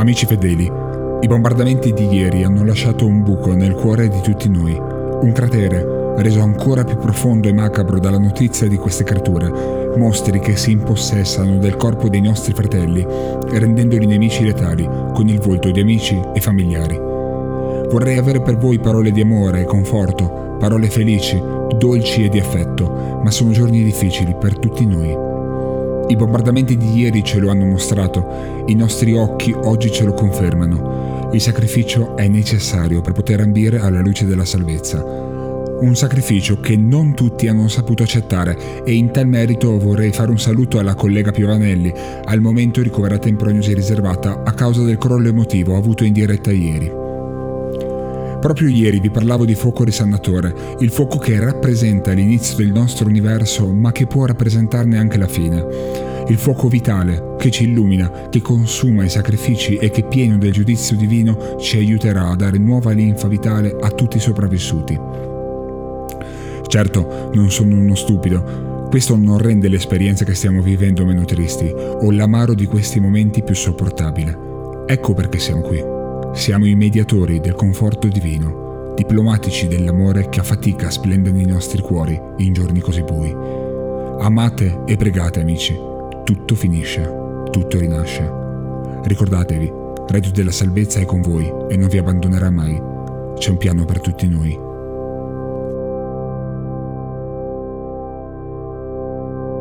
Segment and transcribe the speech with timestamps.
[0.00, 0.64] Amici fedeli,
[1.20, 6.14] i bombardamenti di ieri hanno lasciato un buco nel cuore di tutti noi, un cratere
[6.16, 11.58] reso ancora più profondo e macabro dalla notizia di queste creature, mostri che si impossessano
[11.58, 13.06] del corpo dei nostri fratelli,
[13.50, 16.96] rendendoli nemici letali, con il volto di amici e familiari.
[16.96, 21.38] Vorrei avere per voi parole di amore e conforto, parole felici,
[21.76, 25.29] dolci e di affetto, ma sono giorni difficili per tutti noi.
[26.10, 31.28] I bombardamenti di ieri ce lo hanno mostrato, i nostri occhi oggi ce lo confermano.
[31.32, 35.04] Il sacrificio è necessario per poter ambire alla luce della salvezza.
[35.04, 40.38] Un sacrificio che non tutti hanno saputo accettare e in tal merito vorrei fare un
[40.40, 41.92] saluto alla collega Piovanelli,
[42.24, 47.09] al momento ricoverata in prognosi riservata a causa del crollo emotivo avuto in diretta ieri.
[48.40, 53.70] Proprio ieri vi parlavo di fuoco risannatore, il fuoco che rappresenta l'inizio del nostro universo
[53.72, 59.04] ma che può rappresentarne anche la fine il fuoco vitale che ci illumina, che consuma
[59.04, 63.76] i sacrifici e che pieno del giudizio divino ci aiuterà a dare nuova linfa vitale
[63.80, 64.98] a tutti i sopravvissuti.
[66.66, 72.10] Certo, non sono uno stupido, questo non rende l'esperienza che stiamo vivendo meno tristi o
[72.12, 74.48] l'amaro di questi momenti più sopportabile.
[74.86, 75.99] Ecco perché siamo qui.
[76.32, 82.18] Siamo i mediatori del conforto divino, diplomatici dell'amore che a fatica splende nei nostri cuori
[82.38, 83.34] in giorni così bui.
[84.20, 85.76] Amate e pregate amici,
[86.24, 87.02] tutto finisce,
[87.50, 88.30] tutto rinasce.
[89.02, 89.72] Ricordatevi,
[90.08, 92.80] Radio della Salvezza è con voi e non vi abbandonerà mai.
[93.36, 94.68] C'è un piano per tutti noi